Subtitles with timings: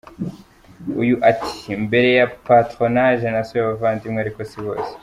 [1.01, 4.91] Uyu ati: “mbere ya patronage nasuye abavandimwe, ariko si bose.